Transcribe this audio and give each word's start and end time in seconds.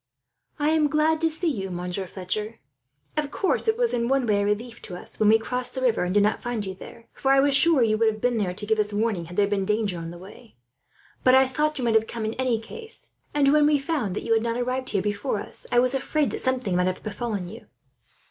"I 0.57 0.69
am 0.71 0.87
glad 0.87 1.21
to 1.21 1.29
see 1.29 1.51
you, 1.51 1.69
Monsieur 1.69 2.07
Fletcher. 2.07 2.57
Of 3.15 3.29
course, 3.29 3.67
it 3.67 3.77
was 3.77 3.93
in 3.93 4.07
one 4.07 4.25
way 4.25 4.41
a 4.41 4.45
relief 4.45 4.81
to 4.81 4.95
us, 4.95 5.19
when 5.19 5.29
we 5.29 5.37
crossed 5.37 5.75
the 5.75 5.81
river 5.83 6.03
and 6.05 6.11
did 6.11 6.23
not 6.23 6.41
find 6.41 6.65
you 6.65 6.73
there; 6.73 7.05
for 7.13 7.29
I 7.31 7.39
was 7.39 7.55
sure 7.55 7.83
you 7.83 7.99
would 7.99 8.11
have 8.11 8.19
been 8.19 8.37
there 8.37 8.55
to 8.55 8.65
give 8.65 8.79
us 8.79 8.91
warning, 8.91 9.25
had 9.25 9.37
there 9.37 9.45
been 9.45 9.63
danger 9.63 9.99
on 9.99 10.09
the 10.09 10.17
way; 10.17 10.55
but 11.23 11.35
I 11.35 11.45
thought 11.45 11.77
you 11.77 11.85
might 11.85 12.07
come 12.07 12.25
in 12.25 12.33
any 12.33 12.59
case, 12.59 13.11
and 13.35 13.53
when 13.53 13.67
we 13.67 13.77
found 13.77 14.15
that 14.15 14.23
you 14.23 14.33
had 14.33 14.41
not 14.41 14.57
arrived 14.57 14.89
here 14.89 15.03
before 15.03 15.39
us, 15.39 15.67
I 15.71 15.77
was 15.77 15.93
afraid 15.93 16.31
that 16.31 16.39
something 16.39 16.75
might 16.75 16.87
have 16.87 17.03
befallen 17.03 17.47
you." 17.47 17.67